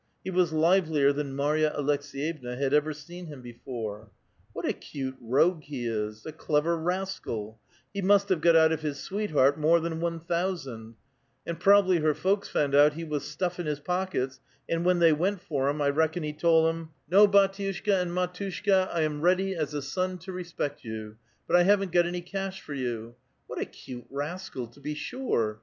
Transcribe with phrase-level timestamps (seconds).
[0.23, 4.05] He was livelier than Marya Aleks^yevna had ever seen him before.
[4.05, 4.09] (*•
[4.51, 6.25] What a cute rogue he is!
[6.25, 9.79] a clever rascal [shelma'] I He must have got out of his sweetheart [bride] more
[9.79, 10.95] than one thousand;
[11.45, 14.97] and prob'ly her folks found out how he was stnffin' his pock ets, and when
[14.97, 16.75] they went for him, I reckon he tol' 'em;—
[17.11, 17.71] ^ "^vi^ 114 A VITAL QUESTION.
[17.71, 18.13] biitiuaJika niul
[18.87, 22.21] matuahka, I am ready as a son to respect you, but I h:iveirt got any
[22.21, 23.13] cash for you.'
[23.45, 25.59] What a cute rascal, to be sure